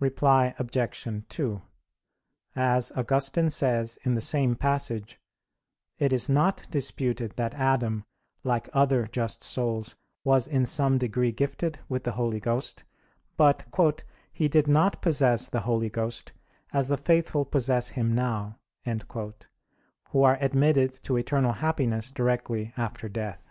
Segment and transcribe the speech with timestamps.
[0.00, 1.06] Reply Obj.
[1.28, 1.62] 2:
[2.54, 5.20] As Augustine says in the same passage,
[5.98, 8.06] it is not disputed that Adam,
[8.42, 9.94] like other just souls,
[10.24, 12.84] was in some degree gifted with the Holy Ghost;
[13.36, 13.66] but
[14.32, 16.32] "he did not possess the Holy Ghost,
[16.72, 18.58] as the faithful possess Him now,"
[20.08, 23.50] who are admitted to eternal happiness directly after death.